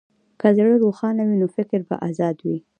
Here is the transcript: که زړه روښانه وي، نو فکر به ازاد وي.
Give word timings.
که 0.39 0.47
زړه 0.57 0.73
روښانه 0.83 1.21
وي، 1.27 1.35
نو 1.41 1.47
فکر 1.55 1.79
به 1.87 1.95
ازاد 2.07 2.37
وي. 2.45 2.57